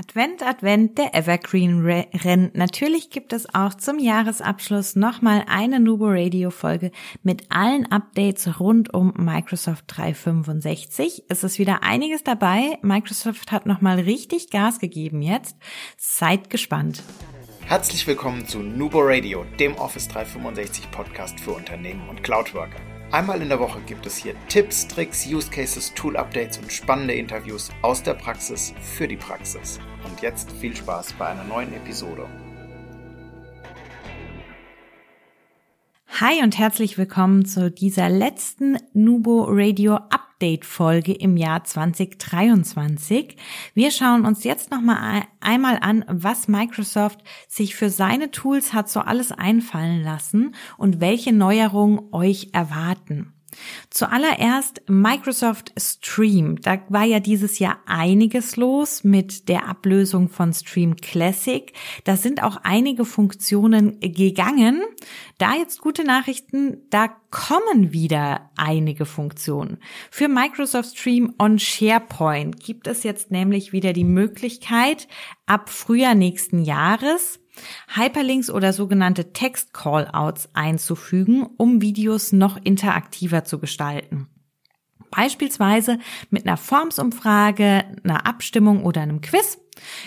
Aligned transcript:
Advent, 0.00 0.42
Advent, 0.42 0.96
der 0.96 1.14
Evergreen 1.14 1.84
rennt. 1.84 2.56
Natürlich 2.56 3.10
gibt 3.10 3.34
es 3.34 3.54
auch 3.54 3.74
zum 3.74 3.98
Jahresabschluss 3.98 4.96
nochmal 4.96 5.44
eine 5.46 5.78
Nubo 5.78 6.06
Radio 6.08 6.48
Folge 6.48 6.90
mit 7.22 7.44
allen 7.50 7.84
Updates 7.92 8.58
rund 8.58 8.94
um 8.94 9.12
Microsoft 9.18 9.84
365. 9.88 11.24
Es 11.28 11.44
ist 11.44 11.58
wieder 11.58 11.82
einiges 11.82 12.24
dabei. 12.24 12.78
Microsoft 12.80 13.52
hat 13.52 13.66
nochmal 13.66 14.00
richtig 14.00 14.48
Gas 14.48 14.78
gegeben 14.78 15.20
jetzt. 15.20 15.58
Seid 15.98 16.48
gespannt. 16.48 17.02
Herzlich 17.66 18.06
willkommen 18.06 18.46
zu 18.46 18.60
Nubo 18.60 19.00
Radio, 19.02 19.44
dem 19.58 19.74
Office 19.74 20.08
365 20.08 20.90
Podcast 20.90 21.38
für 21.38 21.50
Unternehmen 21.50 22.08
und 22.08 22.24
Cloudworker. 22.24 22.80
Einmal 23.12 23.42
in 23.42 23.48
der 23.48 23.58
Woche 23.58 23.80
gibt 23.88 24.06
es 24.06 24.16
hier 24.16 24.36
Tipps, 24.48 24.86
Tricks, 24.86 25.26
Use 25.26 25.50
Cases, 25.50 25.92
Tool 25.94 26.16
Updates 26.16 26.58
und 26.58 26.72
spannende 26.72 27.12
Interviews 27.14 27.72
aus 27.82 28.04
der 28.04 28.14
Praxis 28.14 28.72
für 28.80 29.08
die 29.08 29.16
Praxis. 29.16 29.80
Und 30.08 30.20
jetzt 30.22 30.52
viel 30.52 30.76
Spaß 30.76 31.14
bei 31.14 31.26
einer 31.26 31.42
neuen 31.42 31.74
Episode. 31.74 32.28
Hi 36.20 36.40
und 36.44 36.56
herzlich 36.56 36.98
willkommen 36.98 37.44
zu 37.44 37.68
dieser 37.72 38.08
letzten 38.08 38.78
Nubo 38.92 39.44
Radio 39.48 39.96
Update 39.96 40.29
Folge 40.62 41.12
im 41.12 41.36
Jahr 41.36 41.64
2023. 41.64 43.36
Wir 43.74 43.90
schauen 43.90 44.24
uns 44.24 44.42
jetzt 44.42 44.70
noch 44.70 44.80
mal 44.80 45.22
einmal 45.40 45.78
an, 45.80 46.04
was 46.08 46.48
Microsoft 46.48 47.20
sich 47.46 47.76
für 47.76 47.90
seine 47.90 48.30
Tools 48.30 48.72
hat 48.72 48.88
so 48.88 49.00
alles 49.00 49.32
einfallen 49.32 50.02
lassen 50.02 50.54
und 50.78 51.00
welche 51.00 51.32
Neuerungen 51.32 52.00
euch 52.12 52.48
erwarten. 52.52 53.34
Zuallererst 53.90 54.82
Microsoft 54.88 55.72
Stream. 55.76 56.60
Da 56.60 56.78
war 56.88 57.04
ja 57.04 57.20
dieses 57.20 57.58
Jahr 57.58 57.78
einiges 57.86 58.56
los 58.56 59.04
mit 59.04 59.48
der 59.48 59.68
Ablösung 59.68 60.28
von 60.28 60.52
Stream 60.52 60.96
Classic. 60.96 61.72
Da 62.04 62.16
sind 62.16 62.42
auch 62.42 62.58
einige 62.62 63.04
Funktionen 63.04 63.98
gegangen. 64.00 64.82
Da 65.38 65.54
jetzt 65.54 65.80
gute 65.80 66.04
Nachrichten, 66.04 66.78
da 66.90 67.08
kommen 67.30 67.92
wieder 67.92 68.50
einige 68.56 69.06
Funktionen. 69.06 69.78
Für 70.10 70.28
Microsoft 70.28 70.98
Stream 70.98 71.34
on 71.38 71.58
SharePoint 71.58 72.60
gibt 72.60 72.86
es 72.86 73.02
jetzt 73.02 73.30
nämlich 73.30 73.72
wieder 73.72 73.92
die 73.92 74.04
Möglichkeit, 74.04 75.08
ab 75.46 75.70
Frühjahr 75.70 76.14
nächsten 76.14 76.64
Jahres 76.64 77.40
Hyperlinks 77.94 78.50
oder 78.50 78.72
sogenannte 78.72 79.32
Text-Callouts 79.32 80.50
einzufügen, 80.54 81.46
um 81.56 81.80
Videos 81.80 82.32
noch 82.32 82.56
interaktiver 82.62 83.44
zu 83.44 83.58
gestalten. 83.58 84.28
Beispielsweise 85.10 85.98
mit 86.30 86.46
einer 86.46 86.56
Formsumfrage, 86.56 87.84
einer 88.04 88.26
Abstimmung 88.26 88.84
oder 88.84 89.00
einem 89.00 89.20
Quiz 89.20 89.58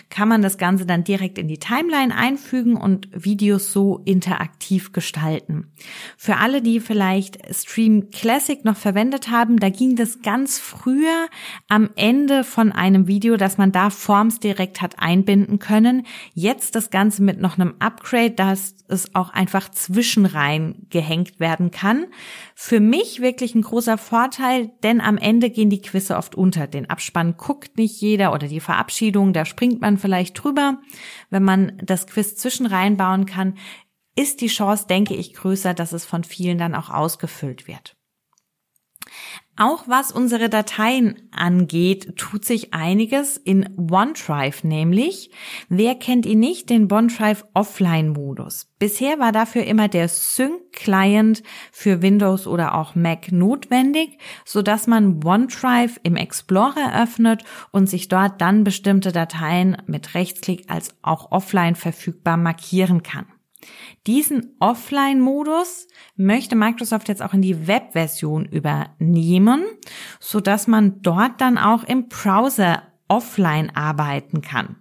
kann 0.09 0.27
man 0.27 0.41
das 0.41 0.57
Ganze 0.57 0.85
dann 0.85 1.03
direkt 1.03 1.37
in 1.37 1.47
die 1.47 1.59
Timeline 1.59 2.15
einfügen 2.15 2.75
und 2.75 3.09
Videos 3.13 3.71
so 3.71 4.01
interaktiv 4.05 4.91
gestalten. 4.91 5.71
Für 6.17 6.37
alle, 6.37 6.61
die 6.61 6.79
vielleicht 6.79 7.39
Stream 7.53 8.09
Classic 8.11 8.63
noch 8.65 8.77
verwendet 8.77 9.29
haben, 9.29 9.59
da 9.59 9.69
ging 9.69 9.95
das 9.95 10.21
ganz 10.21 10.59
früher 10.59 11.27
am 11.67 11.89
Ende 11.95 12.43
von 12.43 12.71
einem 12.71 13.07
Video, 13.07 13.37
dass 13.37 13.57
man 13.57 13.71
da 13.71 13.89
Forms 13.89 14.39
direkt 14.39 14.81
hat 14.81 14.99
einbinden 14.99 15.59
können. 15.59 16.05
Jetzt 16.33 16.75
das 16.75 16.89
Ganze 16.89 17.23
mit 17.23 17.39
noch 17.39 17.57
einem 17.57 17.75
Upgrade, 17.79 18.31
dass 18.31 18.75
es 18.87 19.15
auch 19.15 19.29
einfach 19.29 19.69
zwischenrein 19.69 20.87
gehängt 20.89 21.39
werden 21.39 21.71
kann. 21.71 22.05
Für 22.55 22.79
mich 22.79 23.21
wirklich 23.21 23.55
ein 23.55 23.61
großer 23.61 23.97
Vorteil, 23.97 24.71
denn 24.83 25.01
am 25.01 25.17
Ende 25.17 25.49
gehen 25.49 25.69
die 25.69 25.81
Quizze 25.81 26.15
oft 26.15 26.35
unter. 26.35 26.67
Den 26.67 26.89
Abspann 26.89 27.35
guckt 27.37 27.77
nicht 27.77 27.99
jeder 28.01 28.33
oder 28.33 28.47
die 28.47 28.59
Verabschiedung, 28.59 29.33
da 29.33 29.45
springt 29.63 29.79
man 29.79 29.97
vielleicht 29.97 30.43
drüber. 30.43 30.81
Wenn 31.29 31.43
man 31.43 31.77
das 31.81 32.05
Quiz 32.05 32.35
zwischen 32.35 32.65
reinbauen 32.65 33.25
kann, 33.25 33.57
ist 34.13 34.41
die 34.41 34.47
Chance, 34.47 34.87
denke 34.89 35.15
ich, 35.15 35.33
größer, 35.33 35.73
dass 35.73 35.93
es 35.93 36.03
von 36.03 36.25
vielen 36.25 36.57
dann 36.57 36.75
auch 36.75 36.89
ausgefüllt 36.89 37.65
wird. 37.65 37.95
Auch 39.55 39.87
was 39.87 40.11
unsere 40.11 40.49
Dateien 40.49 41.29
angeht, 41.31 42.17
tut 42.17 42.43
sich 42.43 42.73
einiges 42.73 43.37
in 43.37 43.69
OneDrive 43.77 44.63
nämlich. 44.63 45.29
Wer 45.69 45.93
kennt 45.93 46.25
ihn 46.25 46.39
nicht, 46.39 46.71
den 46.71 46.91
OneDrive 46.91 47.45
Offline-Modus? 47.53 48.71
Bisher 48.79 49.19
war 49.19 49.31
dafür 49.31 49.63
immer 49.65 49.89
der 49.89 50.07
Sync-Client 50.07 51.43
für 51.71 52.01
Windows 52.01 52.47
oder 52.47 52.73
auch 52.73 52.95
Mac 52.95 53.31
notwendig, 53.31 54.17
so 54.43 54.63
dass 54.63 54.87
man 54.87 55.23
OneDrive 55.23 55.99
im 56.01 56.15
Explorer 56.15 56.99
öffnet 57.03 57.43
und 57.71 57.87
sich 57.87 58.07
dort 58.07 58.41
dann 58.41 58.63
bestimmte 58.63 59.11
Dateien 59.11 59.77
mit 59.85 60.15
Rechtsklick 60.15 60.65
als 60.67 60.95
auch 61.03 61.31
offline 61.31 61.75
verfügbar 61.75 62.37
markieren 62.37 63.03
kann. 63.03 63.27
Diesen 64.07 64.55
Offline-Modus 64.59 65.87
möchte 66.15 66.55
Microsoft 66.55 67.07
jetzt 67.07 67.21
auch 67.21 67.33
in 67.33 67.41
die 67.41 67.67
Web-Version 67.67 68.45
übernehmen, 68.45 69.63
so 70.19 70.39
dass 70.39 70.67
man 70.67 71.01
dort 71.01 71.39
dann 71.39 71.57
auch 71.57 71.83
im 71.83 72.07
Browser 72.09 72.83
offline 73.07 73.71
arbeiten 73.75 74.41
kann. 74.41 74.77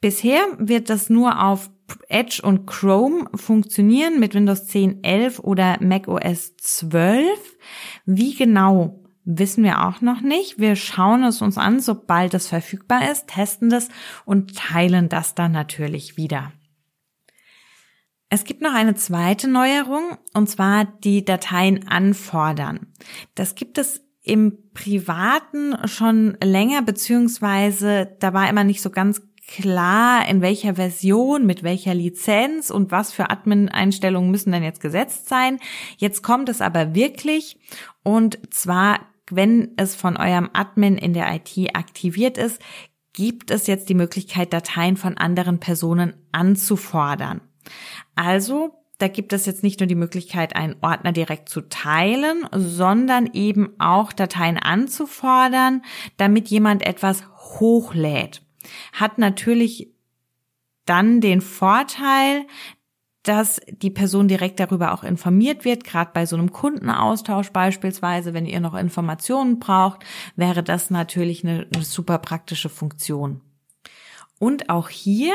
Bisher 0.00 0.40
wird 0.58 0.90
das 0.90 1.10
nur 1.10 1.42
auf 1.42 1.70
Edge 2.08 2.40
und 2.42 2.66
Chrome 2.66 3.28
funktionieren 3.34 4.20
mit 4.20 4.34
Windows 4.34 4.66
10, 4.66 5.02
11 5.02 5.40
oder 5.40 5.76
Mac 5.80 6.08
OS 6.08 6.56
12. 6.56 7.28
Wie 8.06 8.34
genau 8.34 9.00
wissen 9.24 9.64
wir 9.64 9.84
auch 9.84 10.00
noch 10.00 10.20
nicht. 10.20 10.58
Wir 10.58 10.76
schauen 10.76 11.24
es 11.24 11.42
uns 11.42 11.58
an, 11.58 11.80
sobald 11.80 12.34
es 12.34 12.48
verfügbar 12.48 13.10
ist, 13.10 13.28
testen 13.28 13.70
das 13.70 13.88
und 14.24 14.56
teilen 14.56 15.08
das 15.08 15.34
dann 15.34 15.52
natürlich 15.52 16.16
wieder. 16.16 16.52
Es 18.32 18.44
gibt 18.44 18.62
noch 18.62 18.74
eine 18.74 18.94
zweite 18.94 19.48
Neuerung, 19.48 20.16
und 20.34 20.48
zwar 20.48 20.84
die 20.84 21.24
Dateien 21.24 21.88
anfordern. 21.88 22.86
Das 23.34 23.56
gibt 23.56 23.76
es 23.76 24.04
im 24.22 24.70
Privaten 24.72 25.74
schon 25.88 26.36
länger, 26.42 26.82
beziehungsweise 26.82 28.16
da 28.20 28.32
war 28.32 28.48
immer 28.48 28.62
nicht 28.62 28.82
so 28.82 28.90
ganz 28.90 29.20
klar, 29.48 30.28
in 30.28 30.42
welcher 30.42 30.76
Version, 30.76 31.44
mit 31.44 31.64
welcher 31.64 31.92
Lizenz 31.92 32.70
und 32.70 32.92
was 32.92 33.12
für 33.12 33.30
Admin-Einstellungen 33.30 34.30
müssen 34.30 34.52
denn 34.52 34.62
jetzt 34.62 34.80
gesetzt 34.80 35.28
sein. 35.28 35.58
Jetzt 35.96 36.22
kommt 36.22 36.48
es 36.48 36.60
aber 36.60 36.94
wirklich 36.94 37.58
und 38.04 38.38
zwar, 38.54 39.00
wenn 39.28 39.72
es 39.76 39.96
von 39.96 40.16
eurem 40.16 40.50
Admin 40.52 40.96
in 40.98 41.14
der 41.14 41.34
IT 41.34 41.74
aktiviert 41.74 42.38
ist, 42.38 42.62
gibt 43.12 43.50
es 43.50 43.66
jetzt 43.66 43.88
die 43.88 43.94
Möglichkeit, 43.94 44.52
Dateien 44.52 44.96
von 44.96 45.16
anderen 45.16 45.58
Personen 45.58 46.14
anzufordern. 46.30 47.40
Also, 48.14 48.74
da 48.98 49.08
gibt 49.08 49.32
es 49.32 49.46
jetzt 49.46 49.62
nicht 49.62 49.80
nur 49.80 49.86
die 49.86 49.94
Möglichkeit, 49.94 50.54
einen 50.54 50.76
Ordner 50.82 51.12
direkt 51.12 51.48
zu 51.48 51.62
teilen, 51.62 52.46
sondern 52.52 53.30
eben 53.32 53.70
auch 53.78 54.12
Dateien 54.12 54.58
anzufordern, 54.58 55.82
damit 56.18 56.48
jemand 56.48 56.86
etwas 56.86 57.24
hochlädt. 57.36 58.42
Hat 58.92 59.16
natürlich 59.16 59.90
dann 60.84 61.20
den 61.20 61.40
Vorteil, 61.40 62.46
dass 63.22 63.60
die 63.68 63.90
Person 63.90 64.28
direkt 64.28 64.60
darüber 64.60 64.92
auch 64.92 65.04
informiert 65.04 65.64
wird. 65.64 65.84
Gerade 65.84 66.10
bei 66.12 66.26
so 66.26 66.36
einem 66.36 66.52
Kundenaustausch 66.52 67.50
beispielsweise, 67.50 68.34
wenn 68.34 68.46
ihr 68.46 68.60
noch 68.60 68.74
Informationen 68.74 69.58
braucht, 69.58 70.04
wäre 70.36 70.62
das 70.62 70.90
natürlich 70.90 71.44
eine, 71.44 71.66
eine 71.72 71.84
super 71.84 72.18
praktische 72.18 72.68
Funktion. 72.68 73.40
Und 74.38 74.70
auch 74.70 74.88
hier 74.88 75.34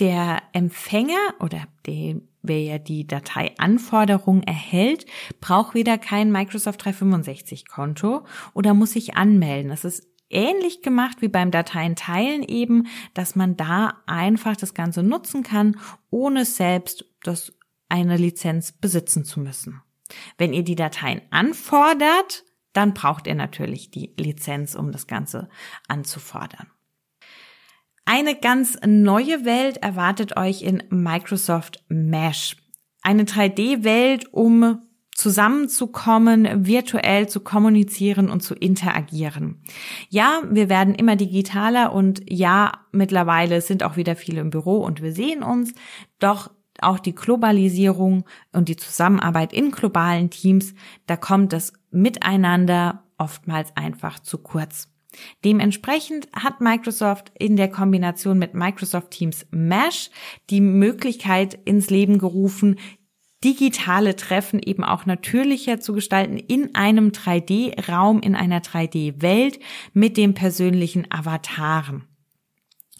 der 0.00 0.42
Empfänger 0.52 1.34
oder 1.40 1.66
der, 1.86 2.16
wer 2.42 2.60
ja 2.60 2.78
die 2.78 3.06
Dateianforderung 3.06 4.42
erhält, 4.42 5.06
braucht 5.40 5.74
wieder 5.74 5.98
kein 5.98 6.32
Microsoft 6.32 6.84
365 6.84 7.68
Konto 7.68 8.24
oder 8.52 8.74
muss 8.74 8.92
sich 8.92 9.16
anmelden. 9.16 9.70
Das 9.70 9.84
ist 9.84 10.06
ähnlich 10.30 10.82
gemacht 10.82 11.18
wie 11.20 11.28
beim 11.28 11.50
Dateien 11.50 11.96
teilen 11.96 12.42
eben, 12.42 12.88
dass 13.14 13.36
man 13.36 13.56
da 13.56 14.02
einfach 14.06 14.56
das 14.56 14.74
Ganze 14.74 15.02
nutzen 15.02 15.42
kann, 15.42 15.76
ohne 16.10 16.44
selbst 16.44 17.04
das 17.22 17.52
eine 17.88 18.16
Lizenz 18.16 18.72
besitzen 18.72 19.24
zu 19.24 19.40
müssen. 19.40 19.82
Wenn 20.36 20.52
ihr 20.52 20.64
die 20.64 20.74
Dateien 20.74 21.22
anfordert, 21.30 22.44
dann 22.72 22.92
braucht 22.92 23.26
ihr 23.26 23.36
natürlich 23.36 23.90
die 23.90 24.12
Lizenz, 24.18 24.74
um 24.74 24.90
das 24.90 25.06
Ganze 25.06 25.48
anzufordern. 25.88 26.66
Eine 28.06 28.34
ganz 28.34 28.78
neue 28.86 29.44
Welt 29.44 29.78
erwartet 29.78 30.36
euch 30.36 30.62
in 30.62 30.82
Microsoft 30.90 31.82
Mesh. 31.88 32.56
Eine 33.02 33.24
3D-Welt, 33.24 34.32
um 34.32 34.82
zusammenzukommen, 35.14 36.66
virtuell 36.66 37.28
zu 37.28 37.40
kommunizieren 37.40 38.28
und 38.28 38.42
zu 38.42 38.54
interagieren. 38.54 39.62
Ja, 40.10 40.42
wir 40.50 40.68
werden 40.68 40.94
immer 40.94 41.16
digitaler 41.16 41.92
und 41.92 42.22
ja, 42.28 42.72
mittlerweile 42.92 43.60
sind 43.60 43.84
auch 43.84 43.96
wieder 43.96 44.16
viele 44.16 44.40
im 44.40 44.50
Büro 44.50 44.78
und 44.78 45.00
wir 45.00 45.12
sehen 45.12 45.42
uns, 45.42 45.72
doch 46.18 46.50
auch 46.80 46.98
die 46.98 47.14
Globalisierung 47.14 48.24
und 48.52 48.68
die 48.68 48.76
Zusammenarbeit 48.76 49.52
in 49.52 49.70
globalen 49.70 50.30
Teams, 50.30 50.74
da 51.06 51.16
kommt 51.16 51.52
das 51.52 51.72
Miteinander 51.90 53.04
oftmals 53.16 53.74
einfach 53.76 54.18
zu 54.18 54.38
kurz. 54.38 54.93
Dementsprechend 55.44 56.28
hat 56.32 56.60
Microsoft 56.60 57.32
in 57.38 57.56
der 57.56 57.68
Kombination 57.68 58.38
mit 58.38 58.54
Microsoft 58.54 59.10
Teams 59.10 59.46
Mesh 59.50 60.10
die 60.50 60.60
Möglichkeit 60.60 61.58
ins 61.64 61.90
Leben 61.90 62.18
gerufen, 62.18 62.78
digitale 63.44 64.16
Treffen 64.16 64.60
eben 64.60 64.84
auch 64.84 65.04
natürlicher 65.04 65.78
zu 65.78 65.92
gestalten 65.92 66.38
in 66.38 66.74
einem 66.74 67.10
3D-Raum, 67.10 68.20
in 68.20 68.34
einer 68.34 68.60
3D-Welt 68.60 69.60
mit 69.92 70.16
dem 70.16 70.34
persönlichen 70.34 71.10
Avataren. 71.10 72.08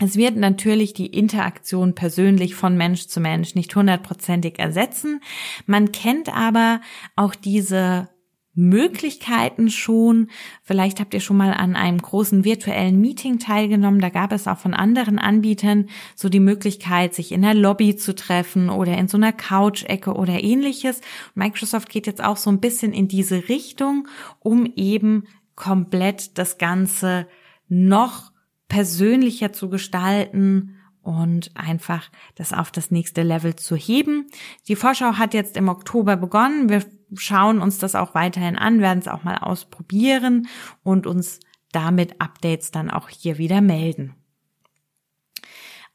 Es 0.00 0.16
wird 0.16 0.36
natürlich 0.36 0.92
die 0.92 1.06
Interaktion 1.06 1.94
persönlich 1.94 2.56
von 2.56 2.76
Mensch 2.76 3.06
zu 3.06 3.20
Mensch 3.20 3.54
nicht 3.54 3.74
hundertprozentig 3.74 4.58
ersetzen. 4.58 5.20
Man 5.66 5.92
kennt 5.92 6.34
aber 6.34 6.80
auch 7.14 7.34
diese 7.34 8.08
Möglichkeiten 8.54 9.68
schon. 9.68 10.28
Vielleicht 10.62 11.00
habt 11.00 11.14
ihr 11.14 11.20
schon 11.20 11.36
mal 11.36 11.52
an 11.52 11.76
einem 11.76 11.98
großen 11.98 12.44
virtuellen 12.44 13.00
Meeting 13.00 13.38
teilgenommen. 13.38 14.00
Da 14.00 14.08
gab 14.08 14.32
es 14.32 14.46
auch 14.46 14.58
von 14.58 14.74
anderen 14.74 15.18
Anbietern 15.18 15.88
so 16.14 16.28
die 16.28 16.40
Möglichkeit, 16.40 17.14
sich 17.14 17.32
in 17.32 17.42
der 17.42 17.54
Lobby 17.54 17.96
zu 17.96 18.14
treffen 18.14 18.70
oder 18.70 18.96
in 18.96 19.08
so 19.08 19.16
einer 19.16 19.32
Couch-Ecke 19.32 20.14
oder 20.14 20.42
ähnliches. 20.42 21.00
Microsoft 21.34 21.88
geht 21.88 22.06
jetzt 22.06 22.22
auch 22.22 22.36
so 22.36 22.50
ein 22.50 22.60
bisschen 22.60 22.92
in 22.92 23.08
diese 23.08 23.48
Richtung, 23.48 24.08
um 24.38 24.66
eben 24.76 25.24
komplett 25.56 26.38
das 26.38 26.58
Ganze 26.58 27.26
noch 27.68 28.32
persönlicher 28.68 29.52
zu 29.52 29.68
gestalten 29.68 30.76
und 31.04 31.50
einfach 31.54 32.10
das 32.34 32.52
auf 32.52 32.70
das 32.70 32.90
nächste 32.90 33.22
Level 33.22 33.54
zu 33.56 33.76
heben. 33.76 34.26
Die 34.68 34.76
Vorschau 34.76 35.14
hat 35.14 35.34
jetzt 35.34 35.56
im 35.56 35.68
Oktober 35.68 36.16
begonnen. 36.16 36.68
Wir 36.68 36.82
schauen 37.16 37.60
uns 37.60 37.78
das 37.78 37.94
auch 37.94 38.14
weiterhin 38.14 38.56
an, 38.56 38.80
werden 38.80 38.98
es 38.98 39.08
auch 39.08 39.22
mal 39.22 39.36
ausprobieren 39.38 40.48
und 40.82 41.06
uns 41.06 41.40
damit 41.72 42.20
Updates 42.20 42.70
dann 42.70 42.90
auch 42.90 43.08
hier 43.08 43.38
wieder 43.38 43.60
melden. 43.60 44.14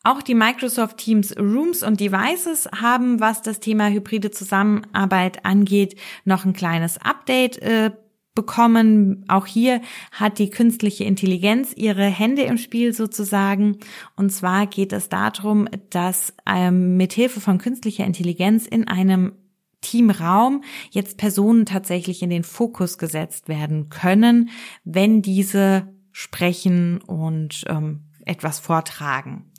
Auch 0.03 0.21
die 0.21 0.35
Microsoft 0.35 0.97
Teams 0.97 1.35
Rooms 1.37 1.83
und 1.83 1.99
Devices 1.99 2.69
haben, 2.79 3.19
was 3.19 3.41
das 3.41 3.59
Thema 3.59 3.89
hybride 3.89 4.31
Zusammenarbeit 4.31 5.43
angeht, 5.43 5.99
noch 6.23 6.45
ein 6.45 6.53
kleines 6.53 6.97
Update 6.99 7.61
äh, 7.61 7.91
bekommen. 8.39 9.25
Auch 9.27 9.45
hier 9.45 9.81
hat 10.13 10.39
die 10.39 10.49
künstliche 10.49 11.03
Intelligenz 11.03 11.73
ihre 11.75 12.05
Hände 12.05 12.43
im 12.43 12.57
Spiel 12.57 12.93
sozusagen. 12.93 13.79
Und 14.15 14.31
zwar 14.31 14.65
geht 14.65 14.93
es 14.93 15.09
darum, 15.09 15.67
dass 15.89 16.33
ähm, 16.47 16.95
mithilfe 16.95 17.41
von 17.41 17.57
künstlicher 17.57 18.05
Intelligenz 18.05 18.65
in 18.65 18.87
einem 18.87 19.33
Teamraum 19.81 20.63
jetzt 20.89 21.17
Personen 21.17 21.65
tatsächlich 21.65 22.21
in 22.21 22.29
den 22.29 22.45
Fokus 22.45 22.97
gesetzt 22.97 23.49
werden 23.49 23.89
können, 23.89 24.51
wenn 24.85 25.21
diese 25.21 25.93
sprechen 26.13 27.01
und 27.01 27.65
ähm, 27.67 28.05
etwas 28.25 28.59
vortragen. 28.59 29.51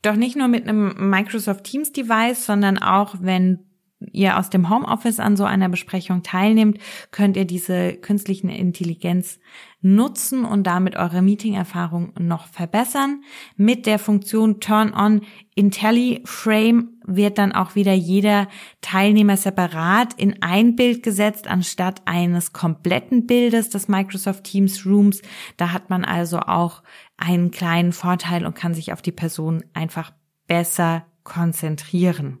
Doch 0.00 0.16
nicht 0.16 0.36
nur 0.36 0.48
mit 0.48 0.66
einem 0.66 1.10
Microsoft 1.10 1.64
Teams 1.64 1.92
Device, 1.92 2.46
sondern 2.46 2.78
auch 2.78 3.16
wenn 3.20 3.66
ihr 4.12 4.38
aus 4.38 4.50
dem 4.50 4.68
Homeoffice 4.68 5.20
an 5.20 5.36
so 5.36 5.44
einer 5.44 5.68
Besprechung 5.68 6.22
teilnehmt, 6.22 6.78
könnt 7.10 7.36
ihr 7.36 7.46
diese 7.46 7.94
künstlichen 7.94 8.48
Intelligenz 8.48 9.38
nutzen 9.80 10.44
und 10.44 10.64
damit 10.64 10.96
eure 10.96 11.22
Meeting-Erfahrung 11.22 12.12
noch 12.18 12.46
verbessern. 12.46 13.22
Mit 13.56 13.86
der 13.86 13.98
Funktion 13.98 14.60
Turn 14.60 14.92
on 14.92 15.22
IntelliFrame 15.54 16.90
wird 17.06 17.38
dann 17.38 17.52
auch 17.52 17.74
wieder 17.74 17.94
jeder 17.94 18.48
Teilnehmer 18.80 19.36
separat 19.36 20.14
in 20.14 20.42
ein 20.42 20.76
Bild 20.76 21.02
gesetzt, 21.02 21.46
anstatt 21.46 22.02
eines 22.04 22.52
kompletten 22.52 23.26
Bildes 23.26 23.70
des 23.70 23.88
Microsoft 23.88 24.44
Teams 24.44 24.84
Rooms. 24.84 25.22
Da 25.56 25.72
hat 25.72 25.88
man 25.88 26.04
also 26.04 26.40
auch 26.40 26.82
einen 27.16 27.50
kleinen 27.50 27.92
Vorteil 27.92 28.44
und 28.44 28.54
kann 28.54 28.74
sich 28.74 28.92
auf 28.92 29.02
die 29.02 29.12
Person 29.12 29.64
einfach 29.72 30.12
besser 30.46 31.06
konzentrieren. 31.22 32.38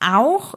Auch 0.00 0.54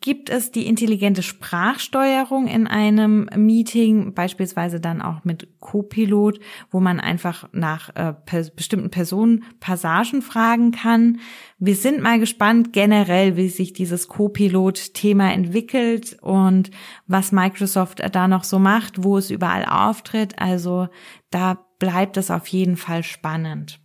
gibt 0.00 0.30
es 0.30 0.50
die 0.50 0.66
intelligente 0.66 1.22
Sprachsteuerung 1.22 2.46
in 2.46 2.66
einem 2.66 3.28
Meeting, 3.36 4.14
beispielsweise 4.14 4.80
dann 4.80 5.02
auch 5.02 5.24
mit 5.24 5.60
Copilot, 5.60 6.40
wo 6.70 6.80
man 6.80 7.00
einfach 7.00 7.48
nach 7.52 7.90
äh, 7.94 8.14
bestimmten 8.54 8.90
Personen 8.90 9.44
Passagen 9.60 10.22
fragen 10.22 10.72
kann. 10.72 11.20
Wir 11.58 11.76
sind 11.76 12.00
mal 12.00 12.18
gespannt 12.18 12.72
generell, 12.72 13.36
wie 13.36 13.48
sich 13.48 13.72
dieses 13.72 14.08
Copilot-Thema 14.08 15.32
entwickelt 15.32 16.16
und 16.20 16.70
was 17.06 17.32
Microsoft 17.32 18.02
da 18.12 18.28
noch 18.28 18.44
so 18.44 18.58
macht, 18.58 19.04
wo 19.04 19.18
es 19.18 19.30
überall 19.30 19.64
auftritt. 19.64 20.38
Also 20.38 20.88
da 21.30 21.58
bleibt 21.78 22.16
es 22.16 22.30
auf 22.30 22.46
jeden 22.48 22.76
Fall 22.76 23.02
spannend. 23.02 23.81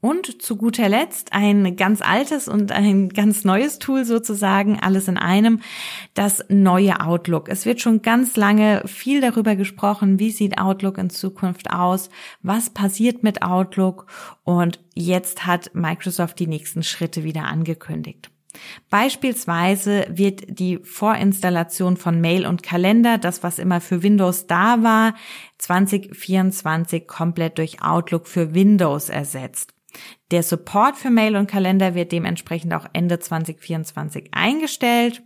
Und 0.00 0.42
zu 0.42 0.56
guter 0.56 0.88
Letzt 0.88 1.32
ein 1.32 1.74
ganz 1.74 2.02
altes 2.02 2.46
und 2.46 2.70
ein 2.70 3.08
ganz 3.08 3.44
neues 3.44 3.80
Tool 3.80 4.04
sozusagen, 4.04 4.78
alles 4.78 5.08
in 5.08 5.18
einem, 5.18 5.60
das 6.14 6.44
neue 6.48 7.00
Outlook. 7.00 7.48
Es 7.48 7.66
wird 7.66 7.80
schon 7.80 8.00
ganz 8.00 8.36
lange 8.36 8.82
viel 8.86 9.20
darüber 9.20 9.56
gesprochen, 9.56 10.20
wie 10.20 10.30
sieht 10.30 10.58
Outlook 10.58 10.98
in 10.98 11.10
Zukunft 11.10 11.70
aus, 11.70 12.10
was 12.42 12.70
passiert 12.70 13.24
mit 13.24 13.42
Outlook 13.42 14.06
und 14.44 14.78
jetzt 14.94 15.46
hat 15.46 15.74
Microsoft 15.74 16.38
die 16.38 16.46
nächsten 16.46 16.84
Schritte 16.84 17.24
wieder 17.24 17.46
angekündigt. 17.46 18.30
Beispielsweise 18.90 20.06
wird 20.08 20.44
die 20.46 20.78
Vorinstallation 20.78 21.96
von 21.96 22.20
Mail 22.20 22.46
und 22.46 22.62
Kalender, 22.62 23.18
das 23.18 23.42
was 23.42 23.58
immer 23.58 23.80
für 23.80 24.02
Windows 24.02 24.46
da 24.46 24.82
war, 24.82 25.14
2024 25.58 27.06
komplett 27.06 27.58
durch 27.58 27.82
Outlook 27.82 28.26
für 28.26 28.54
Windows 28.54 29.08
ersetzt. 29.08 29.74
Der 30.30 30.42
Support 30.42 30.96
für 30.96 31.10
Mail 31.10 31.36
und 31.36 31.50
Kalender 31.50 31.94
wird 31.94 32.12
dementsprechend 32.12 32.74
auch 32.74 32.86
Ende 32.92 33.18
2024 33.18 34.28
eingestellt 34.32 35.22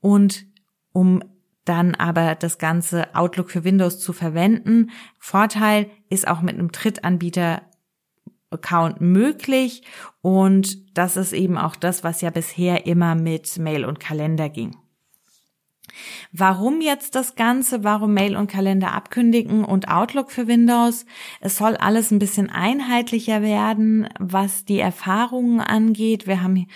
und 0.00 0.46
um 0.92 1.22
dann 1.64 1.94
aber 1.94 2.34
das 2.34 2.58
ganze 2.58 3.14
Outlook 3.14 3.50
für 3.50 3.64
Windows 3.64 3.98
zu 3.98 4.12
verwenden. 4.12 4.90
Vorteil 5.18 5.90
ist 6.08 6.28
auch 6.28 6.40
mit 6.40 6.54
einem 6.54 6.70
Drittanbieter 6.70 7.62
Account 8.50 9.00
möglich 9.00 9.82
und 10.22 10.96
das 10.96 11.16
ist 11.16 11.32
eben 11.32 11.58
auch 11.58 11.74
das, 11.74 12.04
was 12.04 12.20
ja 12.20 12.30
bisher 12.30 12.86
immer 12.86 13.16
mit 13.16 13.58
Mail 13.58 13.84
und 13.84 13.98
Kalender 13.98 14.48
ging. 14.48 14.76
Warum 16.32 16.80
jetzt 16.80 17.14
das 17.14 17.34
Ganze? 17.34 17.84
Warum 17.84 18.14
Mail 18.14 18.36
und 18.36 18.50
Kalender 18.50 18.92
abkündigen 18.92 19.64
und 19.64 19.88
Outlook 19.88 20.30
für 20.30 20.46
Windows? 20.46 21.06
Es 21.40 21.56
soll 21.56 21.76
alles 21.76 22.10
ein 22.10 22.18
bisschen 22.18 22.50
einheitlicher 22.50 23.42
werden, 23.42 24.08
was 24.18 24.64
die 24.64 24.78
Erfahrungen 24.78 25.60
angeht. 25.60 26.26
Wir 26.26 26.42
haben 26.42 26.66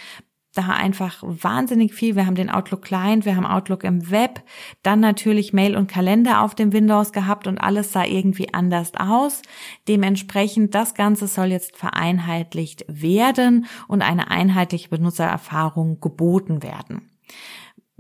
da 0.54 0.68
einfach 0.68 1.22
wahnsinnig 1.22 1.94
viel. 1.94 2.16
Wir 2.16 2.26
haben 2.26 2.34
den 2.34 2.50
Outlook 2.50 2.82
Client, 2.82 3.24
wir 3.24 3.36
haben 3.36 3.46
Outlook 3.46 3.84
im 3.84 4.10
Web, 4.10 4.42
dann 4.82 5.00
natürlich 5.00 5.52
Mail 5.52 5.76
und 5.76 5.86
Kalender 5.86 6.42
auf 6.42 6.54
dem 6.54 6.72
Windows 6.72 7.12
gehabt 7.12 7.46
und 7.46 7.58
alles 7.58 7.92
sah 7.92 8.04
irgendwie 8.04 8.52
anders 8.52 8.92
aus. 8.96 9.42
Dementsprechend, 9.86 10.74
das 10.74 10.94
Ganze 10.94 11.26
soll 11.28 11.46
jetzt 11.46 11.76
vereinheitlicht 11.76 12.84
werden 12.88 13.66
und 13.86 14.02
eine 14.02 14.30
einheitliche 14.30 14.88
Benutzererfahrung 14.88 16.00
geboten 16.00 16.62
werden. 16.62 17.08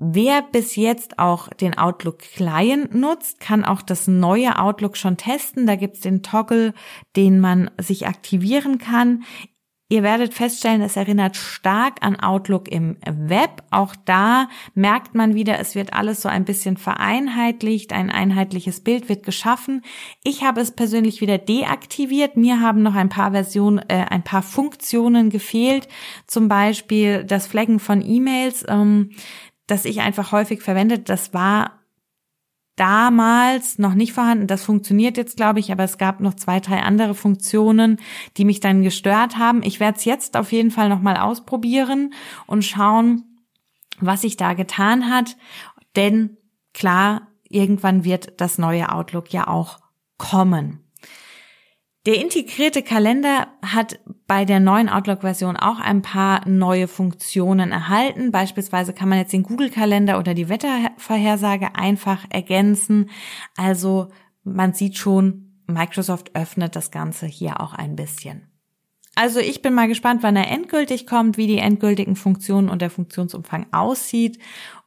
Wer 0.02 0.40
bis 0.40 0.76
jetzt 0.76 1.18
auch 1.18 1.48
den 1.48 1.76
Outlook 1.76 2.20
Client 2.20 2.94
nutzt, 2.94 3.38
kann 3.38 3.66
auch 3.66 3.82
das 3.82 4.08
neue 4.08 4.58
Outlook 4.58 4.96
schon 4.96 5.18
testen. 5.18 5.66
Da 5.66 5.76
gibt's 5.76 6.00
den 6.00 6.22
Toggle, 6.22 6.72
den 7.16 7.38
man 7.38 7.70
sich 7.78 8.06
aktivieren 8.06 8.78
kann. 8.78 9.24
Ihr 9.90 10.02
werdet 10.02 10.32
feststellen, 10.32 10.80
es 10.80 10.96
erinnert 10.96 11.36
stark 11.36 11.96
an 12.00 12.18
Outlook 12.18 12.68
im 12.70 12.96
Web. 13.04 13.62
Auch 13.70 13.94
da 14.04 14.48
merkt 14.74 15.16
man 15.16 15.34
wieder, 15.34 15.58
es 15.58 15.74
wird 15.74 15.92
alles 15.92 16.22
so 16.22 16.30
ein 16.30 16.44
bisschen 16.44 16.78
vereinheitlicht, 16.78 17.92
ein 17.92 18.08
einheitliches 18.08 18.80
Bild 18.80 19.08
wird 19.08 19.24
geschaffen. 19.24 19.82
Ich 20.22 20.44
habe 20.44 20.60
es 20.60 20.70
persönlich 20.70 21.20
wieder 21.20 21.38
deaktiviert. 21.38 22.36
Mir 22.36 22.60
haben 22.60 22.82
noch 22.82 22.94
ein 22.94 23.08
paar 23.08 23.32
Versionen, 23.32 23.80
äh, 23.88 24.06
ein 24.08 24.22
paar 24.22 24.42
Funktionen 24.42 25.28
gefehlt. 25.28 25.88
Zum 26.26 26.46
Beispiel 26.48 27.24
das 27.24 27.48
Flaggen 27.48 27.80
von 27.80 28.00
E-Mails. 28.00 28.64
Ähm, 28.68 29.10
das 29.70 29.84
ich 29.84 30.00
einfach 30.00 30.32
häufig 30.32 30.62
verwendet. 30.62 31.08
Das 31.08 31.32
war 31.32 31.80
damals 32.76 33.78
noch 33.78 33.94
nicht 33.94 34.12
vorhanden. 34.12 34.46
Das 34.46 34.64
funktioniert 34.64 35.16
jetzt, 35.16 35.36
glaube 35.36 35.60
ich, 35.60 35.70
aber 35.70 35.84
es 35.84 35.98
gab 35.98 36.20
noch 36.20 36.34
zwei, 36.34 36.60
drei 36.60 36.82
andere 36.82 37.14
Funktionen, 37.14 37.98
die 38.36 38.46
mich 38.46 38.60
dann 38.60 38.82
gestört 38.82 39.36
haben. 39.36 39.62
Ich 39.62 39.80
werde 39.80 39.98
es 39.98 40.04
jetzt 40.04 40.36
auf 40.36 40.50
jeden 40.50 40.70
Fall 40.70 40.88
nochmal 40.88 41.18
ausprobieren 41.18 42.14
und 42.46 42.64
schauen, 42.64 43.24
was 44.00 44.22
sich 44.22 44.36
da 44.36 44.54
getan 44.54 45.10
hat. 45.10 45.36
Denn 45.94 46.38
klar, 46.72 47.28
irgendwann 47.48 48.04
wird 48.04 48.40
das 48.40 48.56
neue 48.56 48.90
Outlook 48.90 49.30
ja 49.30 49.46
auch 49.46 49.80
kommen. 50.16 50.80
Der 52.06 52.18
integrierte 52.18 52.82
Kalender 52.82 53.48
hat 53.62 54.00
bei 54.26 54.46
der 54.46 54.58
neuen 54.58 54.88
Outlook-Version 54.88 55.56
auch 55.58 55.78
ein 55.78 56.00
paar 56.00 56.48
neue 56.48 56.88
Funktionen 56.88 57.72
erhalten. 57.72 58.30
Beispielsweise 58.30 58.94
kann 58.94 59.10
man 59.10 59.18
jetzt 59.18 59.34
den 59.34 59.42
Google-Kalender 59.42 60.18
oder 60.18 60.32
die 60.32 60.48
Wettervorhersage 60.48 61.74
einfach 61.74 62.24
ergänzen. 62.30 63.10
Also 63.56 64.08
man 64.44 64.72
sieht 64.72 64.96
schon, 64.96 65.62
Microsoft 65.66 66.34
öffnet 66.34 66.74
das 66.74 66.90
Ganze 66.90 67.26
hier 67.26 67.60
auch 67.60 67.74
ein 67.74 67.96
bisschen. 67.96 68.50
Also 69.14 69.38
ich 69.40 69.60
bin 69.60 69.74
mal 69.74 69.88
gespannt, 69.88 70.22
wann 70.22 70.36
er 70.36 70.50
endgültig 70.50 71.06
kommt, 71.06 71.36
wie 71.36 71.46
die 71.46 71.58
endgültigen 71.58 72.16
Funktionen 72.16 72.70
und 72.70 72.80
der 72.80 72.90
Funktionsumfang 72.90 73.66
aussieht. 73.72 74.38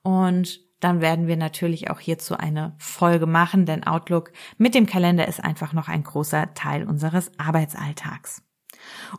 Und 0.01 0.61
dann 0.83 1.01
werden 1.01 1.27
wir 1.27 1.37
natürlich 1.37 1.89
auch 1.89 1.99
hierzu 1.99 2.35
eine 2.35 2.75
Folge 2.77 3.25
machen, 3.25 3.65
denn 3.65 3.83
Outlook 3.83 4.31
mit 4.57 4.75
dem 4.75 4.85
Kalender 4.85 5.27
ist 5.27 5.43
einfach 5.43 5.73
noch 5.73 5.87
ein 5.87 6.03
großer 6.03 6.53
Teil 6.53 6.87
unseres 6.87 7.31
Arbeitsalltags. 7.37 8.41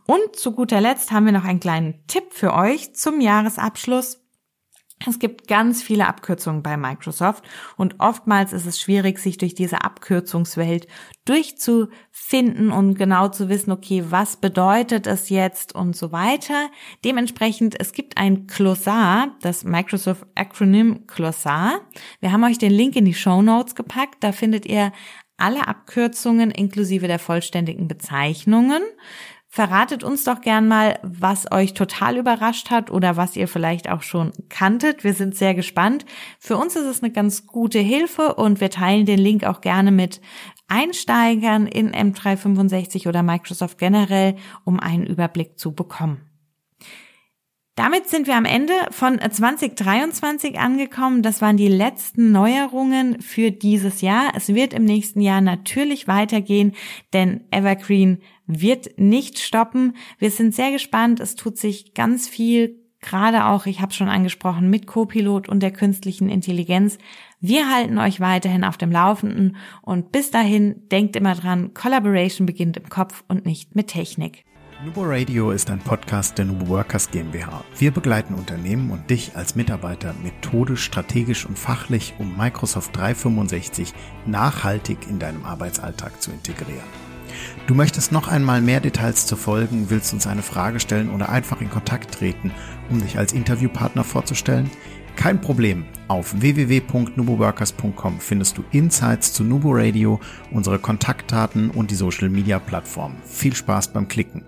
Und 0.07 0.37
zu 0.37 0.53
guter 0.53 0.81
Letzt 0.81 1.11
haben 1.11 1.27
wir 1.27 1.33
noch 1.33 1.45
einen 1.45 1.61
kleinen 1.61 2.07
Tipp 2.07 2.25
für 2.33 2.55
euch 2.55 2.95
zum 2.95 3.21
Jahresabschluss. 3.21 4.24
Es 5.07 5.19
gibt 5.19 5.49
ganz 5.49 5.83
viele 5.83 6.07
Abkürzungen 6.07 6.63
bei 6.63 6.77
Microsoft 6.77 7.45
und 7.77 7.97
oftmals 7.99 8.53
ist 8.53 8.65
es 8.65 8.81
schwierig, 8.81 9.19
sich 9.19 9.37
durch 9.37 9.55
diese 9.55 9.83
Abkürzungswelt 9.83 10.87
durchzufinden 11.27 12.71
und 12.71 12.95
genau 12.95 13.29
zu 13.29 13.49
wissen, 13.49 13.71
okay, 13.71 14.05
was 14.09 14.37
bedeutet 14.37 15.07
es 15.07 15.29
jetzt 15.29 15.75
und 15.75 15.95
so 15.95 16.13
weiter. 16.13 16.71
Dementsprechend, 17.05 17.79
es 17.79 17.93
gibt 17.93 18.17
ein 18.17 18.47
Glossar, 18.47 19.35
das 19.43 19.65
Microsoft 19.65 20.27
Acronym 20.35 21.07
Glossar. 21.07 21.81
Wir 22.21 22.33
haben 22.33 22.45
euch 22.45 22.59
den 22.59 22.73
Link 22.73 22.97
in 22.97 23.05
die 23.05 23.15
Show 23.15 23.43
Notes 23.43 23.75
gepackt. 23.75 24.17
Da 24.21 24.33
findet 24.33 24.65
ihr 24.65 24.93
alle 25.37 25.67
Abkürzungen 25.67 26.51
inklusive 26.51 27.09
der 27.09 27.19
vollständigen 27.19 27.89
Bezeichnungen. 27.89 28.83
Verratet 29.55 30.03
uns 30.03 30.25
doch 30.25 30.41
gern 30.41 30.67
mal, 30.67 30.99
was 31.05 31.53
euch 31.53 31.75
total 31.75 32.17
überrascht 32.17 32.71
hat 32.71 32.91
oder 32.91 33.17
was 33.17 33.37
ihr 33.37 33.47
vielleicht 33.47 33.89
auch 33.89 34.03
schon 34.03 34.33
kanntet. 34.49 35.05
Wir 35.05 35.15
sind 35.15 35.37
sehr 35.37 35.55
gespannt. 35.55 36.05
Für 36.41 36.57
uns 36.57 36.75
ist 36.75 36.87
es 36.87 37.05
eine 37.05 37.13
ganz 37.13 37.47
gute 37.47 37.79
Hilfe 37.79 38.35
und 38.35 38.61
wir 38.61 38.71
teilen 38.71 39.07
den 39.07 39.21
Link 39.21 39.45
auch 39.45 39.61
gerne 39.61 39.93
mit 39.93 40.21
Einsteigern 40.67 41.69
in 41.69 41.93
M365 41.93 43.07
oder 43.07 43.23
Microsoft 43.23 43.79
generell, 43.79 44.35
um 44.65 44.81
einen 44.81 45.07
Überblick 45.07 45.57
zu 45.57 45.73
bekommen. 45.73 46.34
Damit 47.77 48.09
sind 48.09 48.29
wir 48.29 48.37
am 48.37 48.45
Ende 48.45 48.73
von 48.91 49.19
2023 49.19 50.61
angekommen. 50.61 51.23
Das 51.23 51.43
waren 51.43 51.57
die 51.57 51.69
letzten 51.69 52.31
Neuerungen 52.31 53.21
für 53.21 53.51
dieses 53.51 54.01
Jahr. 54.01 54.33
Es 54.37 54.55
wird 54.55 54.73
im 54.73 54.85
nächsten 54.85 55.21
Jahr 55.21 55.41
natürlich 55.41 56.07
weitergehen, 56.07 56.73
denn 57.13 57.41
Evergreen 57.51 58.21
wird 58.47 58.97
nicht 58.97 59.41
stoppen. 59.41 59.97
Wir 60.19 60.31
sind 60.31 60.55
sehr 60.55 60.71
gespannt. 60.71 61.19
Es 61.19 61.35
tut 61.35 61.59
sich 61.59 61.95
ganz 61.95 62.29
viel, 62.29 62.79
gerade 63.01 63.47
auch, 63.47 63.67
ich 63.67 63.81
habe 63.81 63.93
schon 63.93 64.09
angesprochen, 64.09 64.71
mit 64.71 64.87
Copilot 64.87 65.49
und 65.49 65.61
der 65.61 65.73
künstlichen 65.73 66.29
Intelligenz. 66.29 66.99
Wir 67.41 67.69
halten 67.75 67.99
euch 67.99 68.21
weiterhin 68.21 68.63
auf 68.63 68.77
dem 68.77 68.93
Laufenden 68.93 69.57
und 69.83 70.13
bis 70.13 70.31
dahin 70.31 70.89
denkt 70.91 71.17
immer 71.17 71.35
dran, 71.35 71.75
Collaboration 71.75 72.47
beginnt 72.47 72.77
im 72.77 72.89
Kopf 72.89 73.25
und 73.27 73.47
nicht 73.47 73.75
mit 73.75 73.89
Technik. 73.89 74.45
Nubo 74.85 75.05
Radio 75.05 75.51
ist 75.51 75.71
ein 75.71 75.79
Podcast 75.79 76.37
der 76.37 76.45
Nubo 76.45 76.69
Workers 76.69 77.11
GmbH. 77.11 77.65
Wir 77.79 77.91
begleiten 77.91 78.35
Unternehmen 78.35 78.91
und 78.91 79.09
dich 79.09 79.35
als 79.35 79.55
Mitarbeiter 79.55 80.15
methodisch, 80.23 80.85
strategisch 80.85 81.47
und 81.47 81.59
fachlich, 81.59 82.13
um 82.19 82.37
Microsoft 82.37 82.95
365 82.95 83.95
nachhaltig 84.27 84.99
in 85.09 85.19
deinem 85.19 85.43
Arbeitsalltag 85.47 86.21
zu 86.21 86.33
integrieren. 86.33 86.85
Du 87.67 87.75
möchtest 87.75 88.13
noch 88.13 88.29
einmal 88.29 88.61
mehr 88.61 88.81
Details 88.81 89.25
zu 89.25 89.37
folgen, 89.37 89.89
willst 89.89 90.13
uns 90.13 90.27
eine 90.27 90.43
Frage 90.43 90.81
stellen 90.81 91.09
oder 91.09 91.31
einfach 91.31 91.63
in 91.63 91.71
Kontakt 91.71 92.13
treten, 92.13 92.53
um 92.91 93.01
dich 93.01 93.17
als 93.17 93.33
Interviewpartner 93.33 94.05
vorzustellen? 94.05 94.71
Kein 95.17 95.41
Problem. 95.41 95.87
Auf 96.09 96.39
www.nuboworkers.com 96.39 98.21
findest 98.21 98.59
du 98.59 98.65
Insights 98.73 99.33
zu 99.33 99.45
Nubo 99.45 99.71
Radio, 99.73 100.21
unsere 100.51 100.79
Kontaktdaten 100.79 101.71
und 101.71 101.91
die 101.91 101.95
Social 101.95 102.29
Media 102.29 102.59
Plattform. 102.59 103.15
Viel 103.25 103.55
Spaß 103.55 103.89
beim 103.89 104.09
Klicken. 104.09 104.45